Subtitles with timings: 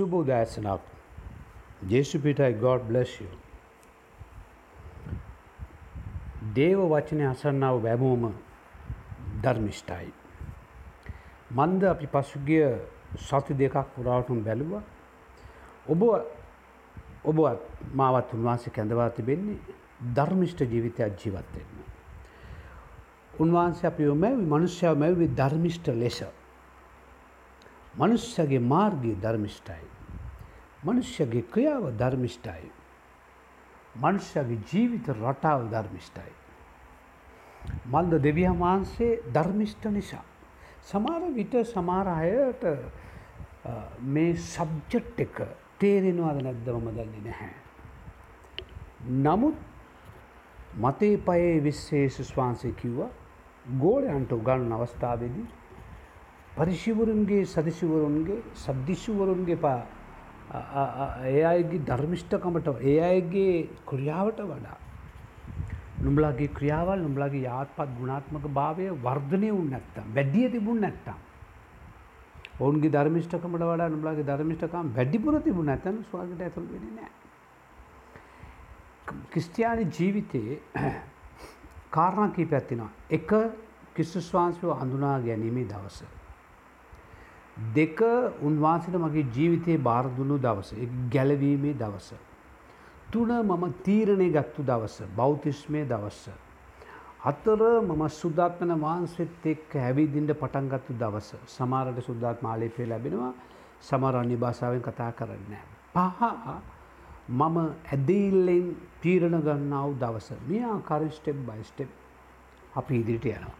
[0.00, 0.80] සුබ උදෑසනක්
[1.88, 3.28] ජේසුපිටයි good බ්ලස් you.
[6.54, 8.24] දේව වචනය අසන්නාව වැැමෝම
[9.42, 10.08] ධර්මිෂ්ටයි.
[11.52, 12.64] මන්ද අපි පසුගිය
[13.18, 14.72] සති දෙකක් පුරාවටුම් බැලුව
[15.86, 16.02] ඔබ
[17.24, 17.60] ඔබත්
[17.94, 19.58] මාවත් උන්වහන්සේ කැඳවා තිබෙන්නේ
[20.16, 21.78] ධර්මිෂ්ට ජීවිතයක් ජීවත්වෙන්න.
[23.34, 26.20] උන්වහන්සේ අපි මැවි මනුෂ්‍යාව මැවි ධර්මිෂ්ට ලෙස.
[28.00, 29.84] මනුෂ්‍යගේ මාර්ගී ධර්මිෂ්ටයි.
[30.84, 32.66] මනුෂ්‍යගේ ක්‍රියාව ධර්මිෂ්ටයි.
[33.96, 36.32] මනුෂ්‍යගේ ජීවිත රටාව ධර්මිෂ්ටයි.
[37.86, 40.24] මන්ද දෙවියන් වහන්සේ ධර්මිෂ්ට නිසා.
[40.82, 42.62] සමාර විට සමාර අයට
[44.04, 45.36] මේ සබ්ජෙට් එක
[45.78, 47.54] තේරෙනවාද නැද්ද මම දන්නේ නැහැ.
[49.18, 49.56] නමුත්
[50.76, 53.10] මතේ පයේ විශ්වේෂ ස්වාන්සේ කිව්වා
[53.78, 55.46] ගෝලයන්ට උගන්න අවස්ථාවේදී
[56.56, 59.80] පරිශිවරුන්ගේ සදිශිවරුන්ගේ සද්ධිශුවරුන්ගේ පා
[61.26, 64.78] ඒ අයගේ ධර්මිෂ්ඨකමට ඒ අයගේ ක්‍රියාවට වඩා
[66.00, 71.18] නුඹලාගේ ක්‍රියාවල් නුඹලාගේ යාත්පත් ගුණාත්මක භාවය වර්ධනය වුන් නැත්තම් වැඩිය තිබුණ නැත්තම්
[72.60, 77.18] ඔවුන්ගේ ධර්මිෂ්ඨකමට වඩා නුඹලාගේ ධර්මිෂ්ඨකම් වැඩිපුර තිබුණ නැත්නම් ස්වර්ගයට ඇතුළු වෙන්නේ නැහැ.
[79.30, 80.56] ක්‍රිස්තියානි ජීවිතයේ
[81.90, 82.90] කාරණා කීපයක් තියෙනවා.
[83.10, 83.30] එක
[83.94, 86.19] ක්‍රිස්තුස් වහන්සේව හඳුනා ගැනීමේ දවස.
[87.74, 88.00] දෙක
[88.42, 90.70] උන්වහන්සේට මගේ ජීවිතයේ බාර දුන්නු දවස.
[91.10, 92.14] ගැලවීමේ දවස.
[93.12, 96.30] තුන මම තීරණය ගත්තු දවස බෞතිස්මය දවස්ස.
[97.20, 103.32] හතර මම සුද්දාත්මන වහන්සෙත් එක් හැවිදින්ට පටන්ගත්තු දවස සමාරට සුද්දාත් මාලේපය ලැබෙනවා
[103.80, 105.54] සමරන්නේ භාෂාවෙන් කතා කරන්න.
[105.94, 106.20] පහ
[107.30, 107.56] මම
[107.88, 108.66] ඇදඉල්ලෙන්
[109.02, 111.90] තීරණ ගන්නාව දවස මේ ආකාරෙන් ස්ටෙප් බයිස්ටෙප්
[112.74, 113.56] අපි ඉදිරිට යනවා.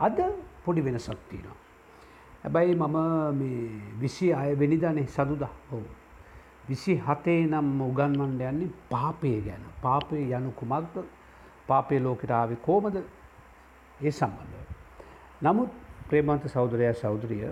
[0.00, 0.18] අද
[0.64, 1.63] පොඩි වෙනසක් තියෙනවා.
[2.44, 3.42] හැබැයි මම
[4.00, 5.84] විසි අය වෙනිදනේ සදුදා හෝ
[6.68, 9.62] විසි හතේ නම් උගන්වන්ඩ යන්නේ පාපය ගැන.
[9.82, 10.96] පාපය යනු කුමක්ද?
[11.66, 14.66] පාපය ලෝකට ආවේ කෝමද ඒ සම්බන්ධව.
[15.42, 15.70] නමුත්
[16.08, 17.46] ප්‍රේමන්ත සෞදරය සෞදරිය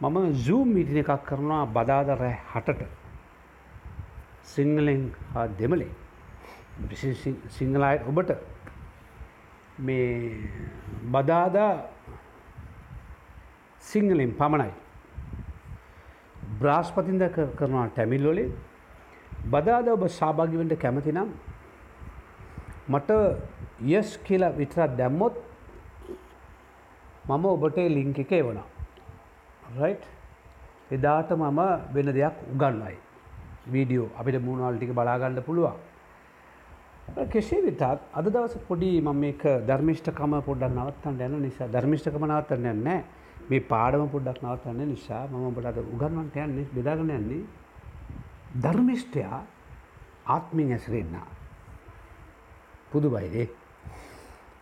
[0.00, 2.80] මම සූම් මිටින එකක් කරනවා බදාද රෑ හටට.
[4.44, 5.02] සිංහලෙන්
[5.34, 5.92] හා දෙමලේ
[7.48, 8.30] සිංහලයි ඔබට
[9.78, 10.06] මේ
[11.10, 11.72] බදාදා
[13.86, 14.72] සිංහලෙන් පමණයි.
[16.60, 17.22] බ්‍රාස්පතින්ද
[17.58, 18.48] කරනවා ටැමිල්ලොලේ
[19.50, 21.30] බදාද ඔබ සභාගිවෙන්ට කැමති නම්
[22.88, 23.10] මට
[23.90, 25.34] යස් කියලා විතරත් දැම්මොත්
[27.28, 28.66] මම ඔබට ලිංක එක එවනා
[29.76, 29.96] රයි්
[30.90, 31.60] එදාට මම
[31.94, 32.96] වෙන දෙයක් උගන්නයි
[33.66, 35.76] වීඩියෝ අපිට මුණවල් ටික බලාගන්න පුළුවන්.
[37.26, 43.00] කෙසේ විතත් අද දවස පොඩි මම මේක ධර්මිෂ්ඨකම පොඩ්ඩක් නවත්තන්න යන නිසා ධර්මිෂ්ඨකම නවත්තන්න යන්නේ
[43.50, 47.42] මේ පාඩම පොඩ්ඩක් නවත්තන්න නිසා මම ඔබට අද උගන්වන්නට යන්නේ බෙදාගෙන යන්නේ
[48.64, 49.40] ධර්මිෂ්ඨයා
[50.34, 51.14] ආත්මින් ඇසරෙන්න.
[52.92, 53.46] පුදුබයි ඒ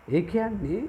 [0.09, 0.83] ඒ කියන්නේ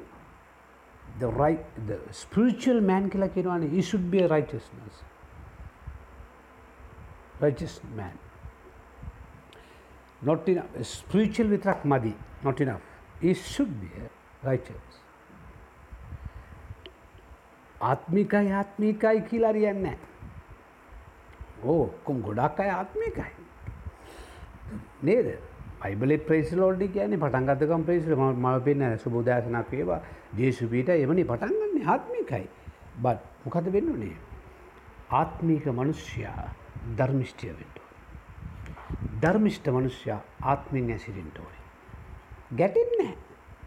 [1.20, 3.70] the right the spiritual man කියලා කියනවානේ.
[3.70, 5.04] He should be a righteousness.
[7.42, 8.20] Righteous man.
[10.22, 10.84] Not enough.
[10.84, 12.14] Spiritual විතරක් මදි.
[12.44, 12.84] Not enough.
[13.22, 14.08] He should be a
[14.44, 15.05] righteous.
[17.86, 19.98] ආත්මිකයි ආත්මිකයි කියලා හරියන්නේ
[21.66, 23.32] ඕ කොම් ගොඩක් අය ආත්මිකයි.
[25.04, 25.28] නේද?
[25.82, 28.16] බයිබලෙ ප්‍රේසිලෝඩි කියන්නේ පටන්ගතකම් ප්‍රේසිල.
[28.16, 30.02] ම පෙන්න සුබෝදෑසනක් වේවා.
[30.38, 32.46] ජේසුපීට එමනි පටන්ගන්නේ ආත්මිකයි.
[32.98, 34.16] බත් මොකද වෙන්නුනේ
[35.12, 36.46] ආත්මීක මනුෂ්‍යයා
[36.98, 37.78] ධර්මිෂ්ටිය වෙන්ට
[39.22, 41.60] ධර්මිෂ්ට මනුෂ්‍යයා ආත්මින් ඇසිරින්ට ඕනි.
[42.58, 43.14] ගැටෙන්නේ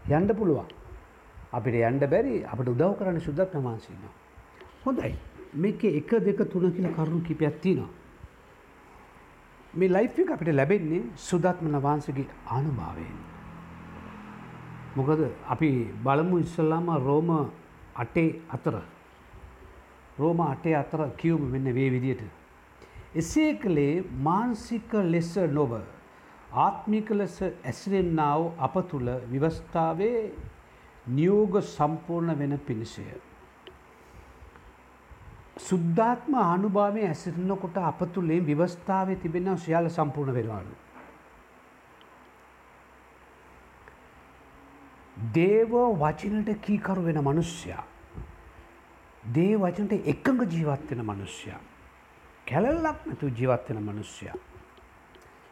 [0.09, 0.78] යන්ඩ පුළුවන්.
[1.51, 4.13] අපිට යන්ඩ බැරි අපට උදව් කරන්න සුද්දත් නමාන්සිනවා
[4.83, 5.13] හොඳයි
[5.55, 7.89] මේක එක දෙක තුන කියල කරුණු කිපයක් තිනවා
[9.73, 13.17] මේ ලයිෆ් එක අපිට ලැබෙන්නේ සුදත්මන වහන්සගේ ආනුභාවයෙන්.
[14.95, 15.69] මොකද අපි
[16.03, 17.29] බලමු ඉස්සල්ලාම රෝම
[17.95, 18.75] අටේ අතර
[20.17, 22.23] රෝම අටේ අතර කියවම වෙන්න වේ විදියට.
[23.15, 25.71] එසේ කළේ මාන්සික ලෙස නොව
[26.55, 30.31] ආත්මික ලෙස ඇසිරෙන්න්නාව අප තුළ විවස්ථාවේ
[31.09, 33.05] නියෝග සම්පූර්ණ වෙන පිණිසය.
[35.59, 40.75] සුද්ධාත්ම ආනුභාවය ඇසිරෙනකොට අප තුළේ ව්‍යවස්ථාවේ තිබෙන සියල්ල සම්පූර්ණ වෙනවාලු.
[45.33, 47.83] දේව වචනට කීකරු වෙන මනුෂ්‍යයා.
[49.35, 51.59] දේ වචනට එකඟ ජීවත්වෙන මනුෂ්‍යයා.
[52.47, 54.37] කැලල්ලක් නැතු ජීවත්වෙන මනුෂ්‍යයා.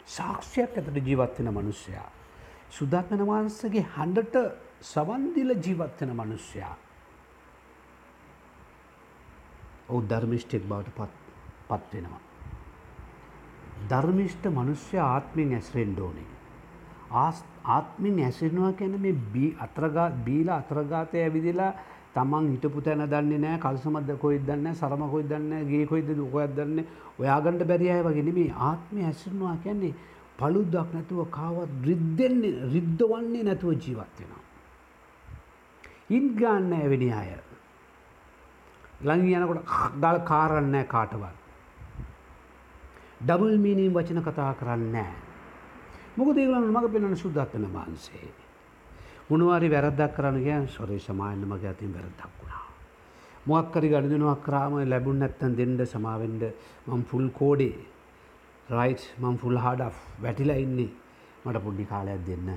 [0.07, 2.07] සාක්ෂයක් ඇතට ජීවත්වෙන මනුෂ්‍යයා.
[2.69, 6.75] සුදත්මන වහන්සගේ හඬට සවන්දිල ජීවත්වෙන මනුෂ්‍යයා.
[9.89, 11.11] ඔහු ධර්මිෂ්ටෙක් බවට පත්
[11.69, 12.21] පත්වෙනවා.
[13.89, 16.27] ධර්මිෂ්ට මනුෂ්‍ය ආත්මෙන් ඇස්රෙන්ඩ ඕනේ.
[17.11, 21.73] ආත්මින් ඇසිරෙනවා කියන මේ බී අත්‍රගා බීල අත්‍රගාතය ඇවිදිලා
[22.13, 26.85] තමන් හිටපු තැන දන්නේ නෑ කල්සමද කොයිද දන්න සරම කොයි දන්න ගේ කොයිද දුකොයක් දන්න
[27.19, 29.93] ඔයාගණඩ බැරියය වගෙන මේ ආත්මය ඇසිරනවා කියන්නේ
[30.37, 34.46] පළුද්දක් නැතුව කාවත් රිද්දෙන්නේ රිද්ධ වන්නේ නැතුව ජීවත් වෙනවා.
[36.09, 37.29] ඉන් ගන්න ඇවෙනි අය
[38.99, 39.61] ළඟ යනකොට
[39.95, 41.35] දල් කාරන්නෑ කාටවත්.
[43.19, 45.11] ඩබල් මීනීම් වචන කතා කරන්නේ.
[46.17, 48.29] මොකද ඒගොල්ලන් මඟ පෙන්වන සුද්ධාත්මන වහන්සේ.
[49.29, 52.65] මොනවාරි වැරද්දක් කරන්න ගියන් සොරේ සමායන්න මගේ අතින් වැරද්දක් වුණා.
[53.45, 56.39] මොකක් හරි ගනුදෙනුවක් කරාම ලැබුණ නැත්තම් දෙන්න සමාවෙන්න
[56.87, 57.75] මම ෆුල් කෝඩේ
[58.69, 59.85] රයිට් මම ෆුල් හාඩ්
[60.21, 60.89] වැටිලා ඉන්නේ
[61.45, 62.49] මට පොඩ්ඩි කාලයක් දෙන්න.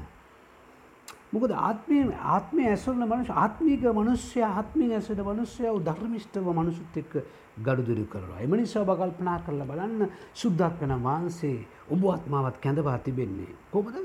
[1.32, 1.98] මොකද ආත්මය
[2.28, 7.12] ආත්මය ඇසුරන මනුෂ ආත්මික මනුස්්‍යය ආත්මික ඇසට මනුස්්‍යයව ධර්මිෂ්ටව මනුසුත් එක්ක
[7.58, 8.40] ගඩුදුරු කරවා.
[8.40, 13.52] එම නිසා බකල්පනා කරලා බලන්න සුද්දක් වෙන වහන්සේ ඔබ ආත්මාවත් කැඳවා තිබෙන්නේ.
[13.70, 13.96] කොමද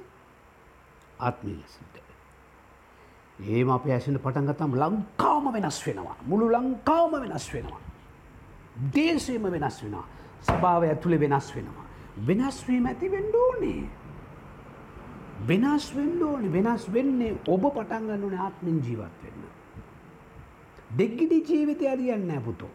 [1.19, 1.95] ආත්මී ලෙසට.
[3.39, 6.17] ඒම අප ඇසිට පටන්ගතම් ලංකාවම වෙනස් වෙනවා.
[6.23, 7.81] මුළු ලංකාවම වෙනස් වෙනවා.
[8.93, 10.05] දේශයම වෙනස් වෙනවා.
[10.41, 11.85] සභාව ඇතුළේ වෙනස් වෙනවා.
[12.19, 14.04] වෙනස්වීම ඇති වෙන්ඩෝනේ.
[15.47, 19.43] වෙනස් වෙන්න ඕනි වෙනස් වෙන්නේ ඔබ පටන්ගන්න ඕන ආත්මින් ජීවත් වෙන්න.
[20.97, 22.71] දෙක්ගිඩි ජීවිතය අරියන්න පුතෝ.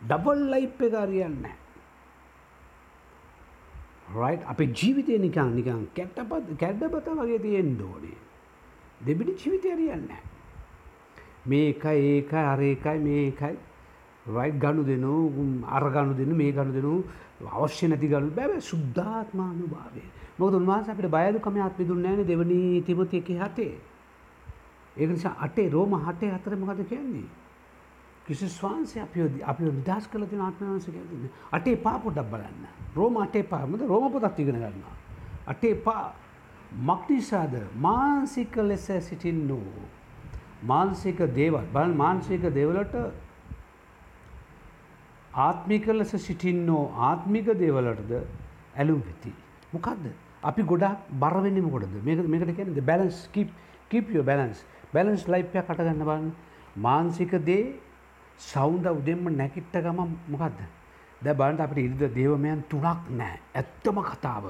[0.00, 1.46] ඩබල් ලයිප් එක අරියන්න.
[4.14, 8.18] රයි් අප ජීවිතය නිකං නිකං කැට්ටපත් කැඩ්ඩපත වගේ තියෙන් දෝනේ.
[9.00, 10.12] දෙබිඩි ජීවිතය අරියන්න.
[11.46, 13.56] මේකයි ඒකයි අරේකයි මේකයි
[14.26, 15.12] රයි් ගණු දෙනු
[15.66, 16.92] අර ගණු දෙනු මේ ගණු දෙනු
[17.48, 20.02] අවශ්‍ය නැති ගණු බැබ සුද්ධාත්මානු භාවය
[20.40, 23.74] මොකද උන්වහන්ස අපිට බයදුකම ආත්මි දුන්නෑන දෙවනි තිමති එක හතේ.
[24.96, 27.28] ඒක නිසා අටේ රෝම හටේ අතර මොකද කියන්නේ.
[28.26, 29.14] කිසිස් වහන්සේ අප
[29.44, 32.66] අපි නිදස් කල තින ආත්මවන්ස කියන්න අටේ පා පොඩක් බලන්න
[32.96, 34.96] රෝම අටේ පාමද රෝම පොතක් ඉගෙන ගන්නවා.
[35.46, 36.04] අටේ පා
[36.82, 39.64] මක්නිසාද මාන්සික ලෙස සිටින් නෝ.
[40.62, 42.94] මාන්සික දේවත් බල මාන්සික දෙවලට
[45.34, 48.12] ආත්මික ලෙස සිටින්නෝ ආත්මික දේවලටද
[48.76, 49.32] ඇලුම් වෙති.
[49.72, 50.04] මොකක්ද
[50.42, 53.28] අපි ගොඩක් බරවෙන්නම කොටද මේක මේකට කියනද බැලන්ස්
[53.90, 56.28] කිපියෝ බැලන්ස් බැලන්ස් ලයිප්ය කටගන්න බන්න
[56.76, 57.64] මාන්සික දේ
[58.38, 59.98] සෞන්ද උදෙන්ම නැකිට්ට ගම
[60.28, 60.60] මොකක්ද
[61.22, 64.44] දැ බන්ට අපට ඉරිද දේවමයන් තුනක් නෑ ඇත්තම කතාව.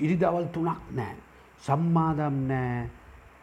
[0.00, 1.14] ඉරිදවල් තුනක් නෑ
[1.62, 2.88] සම්මාදම් නෑ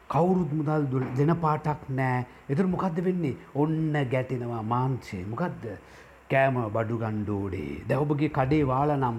[0.09, 0.83] කවුරුත් මුදල්
[1.15, 3.37] දෙන පාටක් නෑ එතුර මොකක්ද වෙන්නේ?
[3.55, 5.63] ඔන්න ගැටෙනවා මාන්සේ මොකක්ද
[6.31, 9.17] කෑම බඩු ගණ්ඩෝඩේ දැවබගේ කඩේ වාල නම්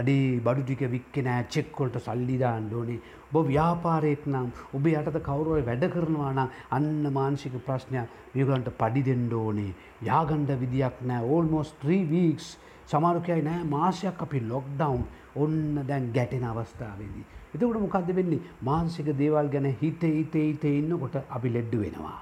[0.00, 3.00] අඩේ බඩු ටික වික්කෙනෑ චෙක්කොල්ට සල්ලිදාන්න ඕනේ.
[3.32, 9.28] ඔබ ව්‍යාපාරයෙක් නම් ඔබේ යටත කවරුව වැඩ කරනවා නම් අන්න මාංශික ප්‍රශ්නයක් මියගන්ට පඩි දෙන්න
[9.34, 9.72] ඕනේ.
[10.08, 11.22] යාගණ්ඩ විදියක් නෑ.
[11.24, 12.48] ඕල්මෝස් ත්‍රී වීක්ස්
[12.86, 15.06] සමාරුකයයි නෑ මාසයක් අපි ලොක්ඩවන්්
[15.36, 17.24] ඔන්න දැන් ගැටෙන අවස්ථාවේදී.
[17.54, 18.44] එතකොට මොකක්ද වෙන්නේ?
[18.62, 22.20] මාන්සික දේවල් ගැන හිත හිත හිත ඉන්නකොට අපි ලෙඩ්ඩු වෙනවා.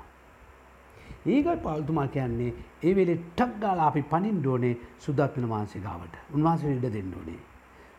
[1.27, 6.15] ඒකයි පාල්තුමා කියන්නේ ඒ වෙලේ ටක් ගාලා අපි පනින්න ඕනේ සුද්ධාත්මන වහන්සේ ගාවට.
[6.35, 7.41] උන්වහන්සේ ඉඩ දෙන්න ඕනේ.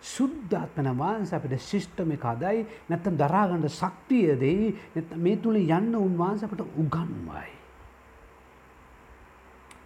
[0.01, 5.95] සුද්ධාත්මන වහන්සේ අපිට සිස්ටම් එක හදයි නැත්නම් දරා ගන්න ශක්තිය දෙයි නැත්නම් මේ තුල යන්න
[5.95, 7.50] උන්වහන්සේ අපිට උගන්වයි.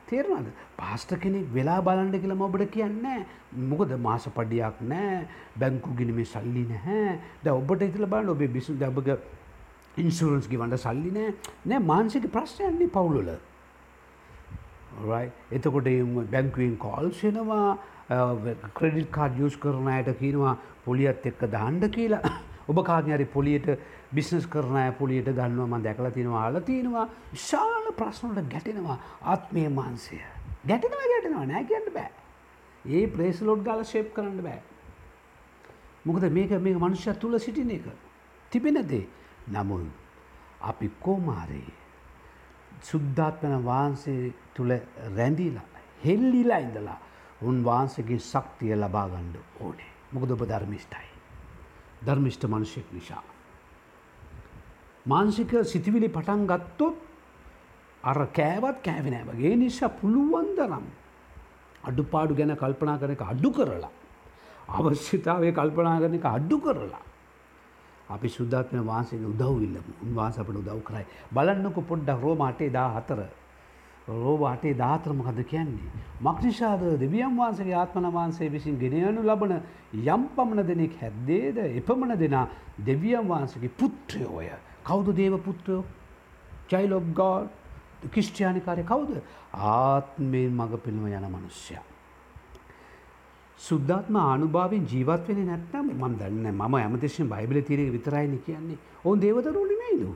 [0.07, 0.49] තේරෙනවද?
[0.77, 3.25] පාස්ටර් කෙනෙක් වෙලා බලන්න කියලා මම ඔබට කියන්නේ
[3.69, 5.27] මොකද මාස පඩියක් නැහැ,
[5.59, 7.19] බැංකු ගිණුමේ සල්ලි නැහැ.
[7.43, 9.17] දැන් ඔබට හිතලා බලන්න ඔබේ බිස්නස් දැන් ඔබගේ
[9.97, 11.33] ඉන්සුරන්ස් ගිවන්ට සල්ලි නෑ
[11.65, 13.29] නෑ මාන්සික ප්‍රශ්නයන්නේ පවුලල
[15.51, 15.91] එතකොට
[16.29, 17.77] බැංකුවෙන් කෝල්සෙනවා
[18.73, 22.33] ක්‍රඩිල් කාඩ් යස් කරන අයට කියනවා පොලියත් එක්ක දාණ්ඩ කියලා
[22.67, 23.71] ඔබ කාඥරි පොලියට
[24.11, 30.21] බිස්නස් කරනය පොලියට ගන්නවා ම දැකලා තිනවා අල තියෙනවා විශාල ප්‍රශ්නට ගැටෙනවා ආත්මය මාන්සය
[30.65, 32.11] ගැටෙනවා ගැටෙනවා නෑ කියන්න බෑ
[32.85, 34.61] ඒ ප්‍රේස්ලෝඩ් ගල ශේප් කරන්න බෑ
[36.05, 37.85] මොකද මේක මේ මනුෂ්‍ය තුළ සිටින එක
[38.51, 39.05] තිබෙනදේ
[39.47, 39.87] නමුත්
[40.61, 41.73] අපි කෝමාරේ
[42.81, 44.71] සුද්ධාත්මන වහන්සේ තුළ
[45.17, 45.67] රැඳීලා
[46.05, 46.99] හෙල්ලිලා ඉඳලා
[47.41, 49.91] උන්වහන්සේගේ ශක්තිය ලබා ගන්න ඕනේ.
[50.11, 51.09] මොකද ඔබ ධර්මිෂ්ඨයි.
[52.05, 53.23] ධර්මිෂ්ඨ මිනිසෙක් නිසා.
[55.05, 56.95] මානසික සිතිවිලි පටන් ගත්තොත්
[58.03, 59.51] අර කෑවත් කෑවේ නෑ වගේ.
[59.51, 60.85] ඒ නිසා පුළුවන් තරම්
[61.83, 63.91] අඩුපාඩු ගැන කල්පනා කරන එක අඩු කරලා
[64.69, 67.03] අවශ්‍යතාවය කල්පනා කරන එක අඩු කරලා
[68.09, 69.91] අපි සුද්ධාත්ම වහන්සේගේ උදව් ඉල්ලමු.
[70.03, 71.05] උන්වහන්සේ අපට උදව් කරයි.
[71.33, 73.25] බලන්නකො පොඩ්ඩක් රෝම 8:14.
[74.07, 75.89] රෝම 8:14 මොකද කියන්නේ?
[76.21, 79.53] මක්නිෂාද දෙවියන් වහන්සේගේ ආත්මන වහන්සේ විසින් ගෙන යනු ලබන
[80.05, 82.47] යම් පමණ දෙනෙක් හැද්දේද එපමණ දෙනා
[82.85, 84.49] දෙවියන් වහන්සේගේ පුත්‍රයෝය.
[84.83, 85.83] කවුද දේව පුත්‍රයෝ?
[86.69, 87.47] child of God
[88.11, 89.21] ක්‍රිස්තියානිකාරය කවුද?
[89.53, 91.94] ආත්මයෙන් මඟ පිළිම යන මිනිසයා.
[93.59, 98.77] සුද්ධාත්ම ආනුභාවෙන් ජීවත් වෙන නැත්නම් මම දන්නේ මම හැමතිස්සෙම බයිබලේ තියෙන විතරයිනේ කියන්නේ.
[99.05, 100.11] ඔවුන් දේවදරුවෝ නෙමෙයිලු.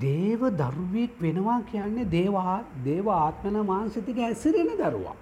[0.00, 5.16] දේව දරුවෙක් වෙනවා කියන්නේ දේවා දේව ආත්මන මාංශතික ඇසිරෙන දරුවා.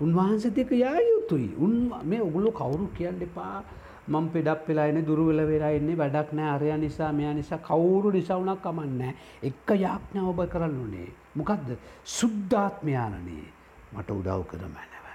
[0.00, 1.54] උන්වහන්සතික යා යුතුයි.
[1.58, 3.62] උන් මේ ඔගුලු කවුරු කියන්න එපා.
[4.08, 9.14] මං පෙඩක් වෙලායින දුරුවෙල වෙලා එන්නේ වැඩක් නෑ අරය නිසා මෙයා නිසා කවුරු නිසවුනක් කමන්නෑ
[9.42, 11.08] එක්ක යාඥා ඔබ කරන්න ඕනේ.
[11.34, 11.68] මොකක්ද
[12.16, 13.59] සුද්ධාත්මයානනේ
[13.92, 15.06] මට උදව් කර මැනව.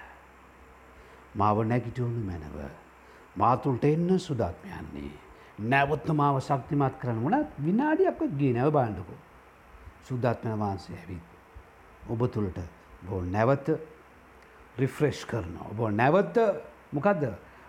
[1.35, 2.57] මාව නැගිටවුණු මැනව.
[3.35, 5.13] මාතුල්ට එන්න සුදාත්මයන්නේ.
[5.61, 9.19] නැවත්ත මාව ශක්තිමත් කරන වනත් විනාඩියක් ගේ නැව බාණ්ඩකෝ.
[10.03, 11.27] සුද්ධාත්මන වහන්සේ ඇවිත්.
[12.09, 12.59] ඔබ තුළට
[13.01, 13.67] බෝ නැවත
[14.77, 15.57] රිෆ්‍රෙෂ් කරන.
[15.61, 16.37] ඔබ නැවත්ත
[16.91, 17.23] මොකක්ද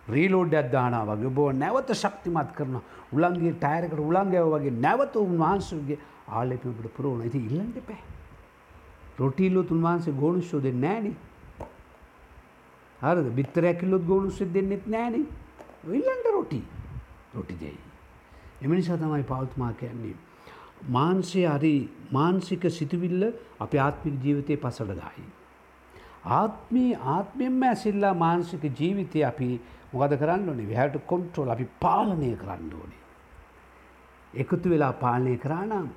[0.09, 2.77] රීලෝඩ්ඩත් දානා වගේ බෝ නැවත ශක්තිමත් කරන
[3.13, 5.99] උලන්ගේ ටයරකට උලන්ගෑව වගේ නැවත උන්වහන්සගේ
[6.29, 8.03] ආලෙපිට පුරුවන ඇති ඉල්ලන්ට පැ.
[9.19, 11.17] රොටිල්ලොත් උන්වහන්සේ ගෝනුෂ්‍යෝ දෙ නෑන.
[13.01, 15.15] හරද බිත්තරැකිල්ලොත් ගෝනුෂ්‍ය දෙන්නෙත් නෑන
[15.99, 16.61] ඉල්ලන්ට රොටි
[17.35, 17.79] රොටි දෙයි.
[18.63, 20.17] එමනිසා තමයි පෞත්මා කියන්නේ.
[20.89, 21.75] මාන්සේ හරි
[22.13, 23.25] මාන්සික සිතුවිල්ල
[23.61, 25.27] අප ආත්මික ජීවිතය පසඩදායි.
[26.39, 29.51] ආත්මී ආත්මෙන්ම ඇසිල්ලා මාන්සික ජීවිතය අපි
[29.93, 33.03] මොකද කරන්න ඕනේ වැහැට කොන්ට්‍රෝල් අපි පාලනය කරන්න ඕනේ.
[34.35, 35.89] එකතු වෙලා පාලනය කරානම්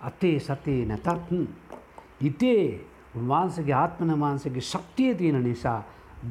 [0.00, 1.30] අතේ සතේ නැතත්
[2.22, 2.66] හිතේ
[3.16, 5.80] උන්වහන්සගේ ආත්මන වහන්සගේ ශක්තිය තියෙන නිසා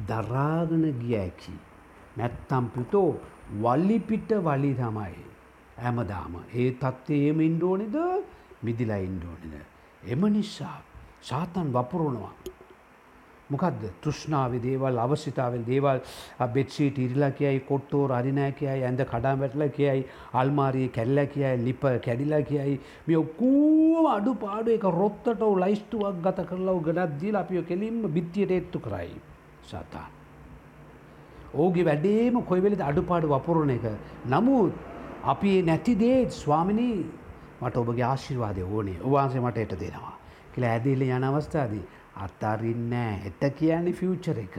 [0.08, 1.54] දරාගන ගියඇකි.
[2.16, 3.10] නැත්තම් පිතෝ
[3.62, 5.18] වල්ලිපිට වලි තමයි.
[5.80, 7.96] ඇමදාම ඒ තත්ත්වයම ඉන්ඩෝනිද
[8.62, 9.54] මිදිලා ඉන්ඩෝනිද.
[10.04, 10.78] එම නිසා
[11.22, 12.34] සාතන් වපුරුණවා.
[13.50, 16.00] මොකක්ද තෘෂ්ණාව දේවල් අවශ්‍යතාවෙන් දේවල්
[16.54, 22.42] බෙත්සීට ඉරිලා කියයි කොට්ටෝ රරිනෑ කියයි ඇඳ කඩා වැටල කියයි අල්මාරයේ කැල්ල කියයි ලිප කැඩිලා
[22.42, 28.52] කියයි මේ ඔක්කූම අඩු පාඩු එක රොත්තට ලයිස්තුවක් ගත කරලව ගඩත් දීල අපිය කෙලින්ම බිත්තියට
[28.52, 29.12] එත්තු කරයි
[29.64, 30.10] සතාන්.
[31.54, 33.84] ඕගේ වැඩේම කොයිවෙලෙද අඩුපාඩු වපුරණ එක.
[34.26, 34.72] නමුත්
[35.24, 36.98] අපි නැතිදේ ස්වාමිනී
[37.60, 40.14] මට ඔබගේ ආශිර්වාදය ඕනේ ඔවාන්සේ මට එට දෙනවා.
[40.54, 41.84] කියලා ඇදිල්ල යන අවස්ථාදී
[42.16, 44.56] අත්තාරින්නෑ එත කියන්නේ ෆියචර එක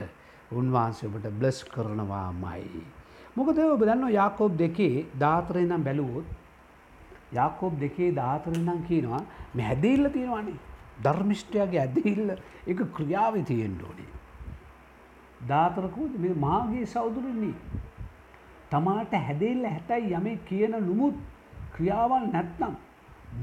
[0.51, 2.83] උන්වහන්සේ ඔබට බ්ලස් කරනවා මයි.
[3.35, 6.25] මොකද ඔබ දන්න යාකෝබ් දෙකේ ධාතරය නම් බැලුවොත්
[7.31, 10.59] යාකෝබ් දෙකේ ධාතරය නම් කියනවා මෙ හැදඉල්ල තියෙනවානේ
[11.01, 12.29] ධර්මිෂ්ටයාගේ ඇදහිල්ල
[12.67, 14.11] එක ක්‍රියාව තියෙන් ඕනේ.
[15.47, 17.55] ධාතරකුත් මේ මාගේ සෞදුරන්නේ.
[18.71, 21.15] තමාට හැදෙල්ල හැතැයි යමේ කියන නුමුත්
[21.73, 22.75] ක්‍රියාවල් නැත්නම්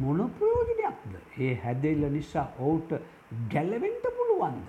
[0.00, 2.92] මොන ප්‍රයෝජනයක්ද ඒ හැදෙල්ල නිසා ඔවුට
[3.50, 4.68] ගැලවෙන්ට පුළුවන්ද.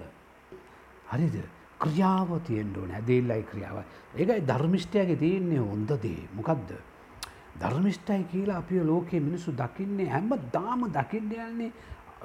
[1.08, 1.36] හරිද
[1.80, 3.78] ක්‍රියාව තියෙන්ඩුවන ඇදෙල්ලයි ක්‍රියාව.
[4.16, 6.72] ඒකයි ධර්මිෂ්ටයගේ තියෙන්නේ හොන්දදේ මොකක්ද.
[7.60, 11.72] ධර්මිෂ්ටයි කියලා අපිය ලෝකයේ මිනිසු දකින්නේ හැම දාම දකින්න යන්නේ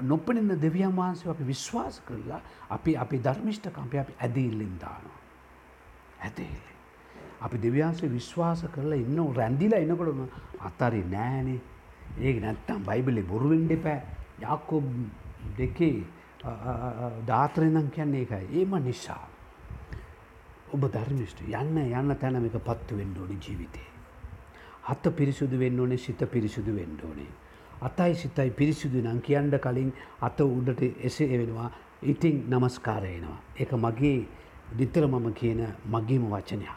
[0.02, 2.40] නොපනින්න දෙවියන් වහන්සේ අපි විශ්වාස කරලා
[2.71, 5.21] අපි අපි ධර්මිෂ්ඨකම්පය අපි ඇදඉල්ලෙන් දානවා.
[6.21, 6.66] ඇදඉල්ල.
[7.40, 10.21] අපි දෙවියන්සේ විශ්වාස කරලා ඉන්න රැන්දිලා එනකොටම
[10.61, 11.61] අත්තරි නෑනේ
[12.19, 14.02] ඒ නැත්තම් බයිබලි බොරුවෙන් දෙපෑ
[14.43, 14.83] යක්කෝ
[15.59, 16.05] දෙකේ
[17.26, 19.25] ධාතරනම් කියන්නේ එකයි ඒම නිසා.
[20.73, 23.88] ඔබ ධර්මිෂ්ට යන්න යන්න තැනමික පත්තු වෙන්න ඕනි ජීවිතේ.
[24.85, 27.33] හත්ත පිරිසුදු වෙන්න ඕනේ සිත පිරිසුදු වෙන්න ඕනේ.
[27.81, 31.71] අතයි සිතයි පිරිසිදු නම් කියන්න කලින් අත උඩට එසේ වෙනවා
[32.05, 33.38] ඉතිං නමස්කාරයනවා.
[33.57, 34.26] එක මගේ
[34.73, 36.76] දිත්තර මම කියන මගේම වචනයක්.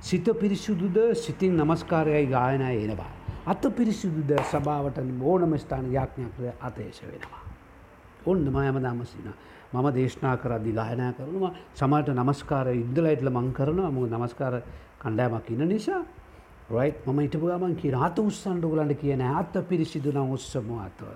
[0.00, 3.10] සිත පිරිසිදුද සිතින් නමස්කාරයයි ගායනය එනවා.
[3.46, 7.47] අත පිරිසිදුද සභාවට ඕනම ස්ථාන යාඥාකර අතේශ වෙනවා.
[8.28, 9.28] ඔන්න මයම දමසින
[9.72, 14.54] මම දේශනා කරදදි ගායනය කරනවා සමට නමස්කාර ඉදලයිටල මං කරනවා ම නමස්කාර
[14.98, 16.02] කණ්ඩෑමක් ඉන්න නිසා
[16.70, 21.08] රයි් මම ඉටපු ගමන් කිය අත උත්සන්ඩ ගලන්ට කියන අත්ත පිරිසිදුන උත්සම අතව.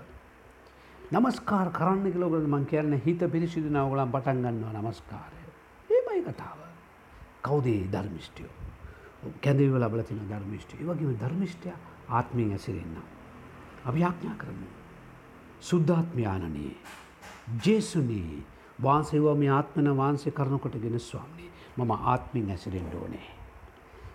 [1.12, 5.40] නමස්කාර කරන්න කලෝගල මං කියන්න හිත පිරිසිදුන ඔගලන් පටන් ගන්නවා නමස්කාරය.
[5.90, 6.58] ඒමයි කතාව.
[7.42, 8.54] කවුදේ ධර්මිෂ්ටියෝ.
[9.40, 11.68] කැඳව ලබල තින ධර්මිෂ්ටිය වගේම ධර්මිෂ්ටය
[12.10, 12.96] ආත්මී ඇසිරෙන්න්න.
[13.84, 14.66] අපි ආඥා කරමු.
[15.60, 16.76] සුද්ධාත්මයානනයේ.
[17.66, 18.46] ජේසුනී
[18.82, 23.28] වාන්සේවා මේ ආත්මන වහන්සේ කරනකොට ගෙන ස්වාමී මම ආත්මින් ඇසිරෙන්ඩ ඕනේ.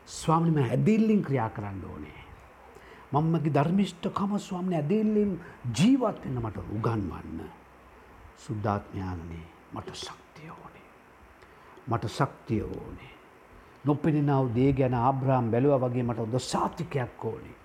[0.08, 2.22] ස්වාමිම ඇදිල්ලින් ක්‍රියා කරන්න ඕනේ.
[3.12, 5.32] මංමගේ ධර්මිෂ්ඨකම ස්වාමන ඇදෙල්ලින්
[5.74, 7.40] ජීවත් වෙන්න මට උගන්වන්න.
[8.38, 10.88] සුද්ධාත්මයානනේ මට ශක්තිය ඕනේ.
[11.88, 13.14] මට ශක්තිය ඕනේ.
[13.86, 17.56] නොපෙනෙනව දේ ගැන ආබ්‍රාම් බැලුව වගේ මට ඔොද සාතිකයක් ඕනේ.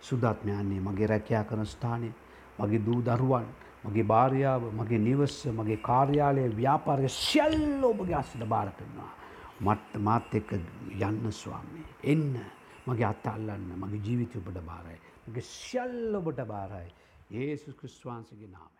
[0.00, 2.12] සුදත්මයන්නේ මගේ රැකයා කරන ස්ථානය
[2.58, 3.46] මගේ දූ දරුවන්
[3.84, 9.12] මගේ භාරයාව මගේ නිවස්ස මගේ කාර්යාලය ව්‍යාපාරය ශැල් ඔබගේ අස්සට භාර කරනවා.
[9.60, 11.86] මට මාත් එක්ක යන්න ස්වාමී.
[12.04, 12.26] එන්න
[12.86, 14.98] මගේ අත්ත අල්ලන්න මගේ ජීවිතය ඔබට බාරයි.
[15.26, 16.90] මගේ ශල් ඔබට බාරයි.
[17.32, 18.70] ඒසු ක්‍රිස්වාන්සගේ නාම.